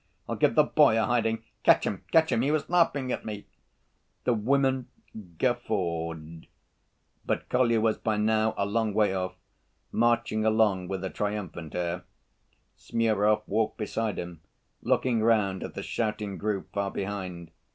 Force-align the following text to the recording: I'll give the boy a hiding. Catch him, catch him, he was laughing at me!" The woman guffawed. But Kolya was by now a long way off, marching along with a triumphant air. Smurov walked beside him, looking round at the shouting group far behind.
I'll 0.27 0.35
give 0.35 0.55
the 0.55 0.63
boy 0.63 0.97
a 0.99 1.03
hiding. 1.05 1.43
Catch 1.61 1.85
him, 1.85 2.03
catch 2.11 2.31
him, 2.31 2.41
he 2.41 2.49
was 2.49 2.71
laughing 2.71 3.11
at 3.11 3.23
me!" 3.23 3.45
The 4.23 4.33
woman 4.33 4.87
guffawed. 5.37 6.47
But 7.23 7.47
Kolya 7.49 7.79
was 7.79 7.99
by 7.99 8.17
now 8.17 8.55
a 8.57 8.65
long 8.65 8.95
way 8.95 9.13
off, 9.13 9.35
marching 9.91 10.43
along 10.43 10.87
with 10.87 11.03
a 11.03 11.11
triumphant 11.11 11.75
air. 11.75 12.03
Smurov 12.75 13.43
walked 13.45 13.77
beside 13.77 14.17
him, 14.17 14.41
looking 14.81 15.21
round 15.21 15.61
at 15.61 15.75
the 15.75 15.83
shouting 15.83 16.39
group 16.39 16.73
far 16.73 16.89
behind. 16.89 17.51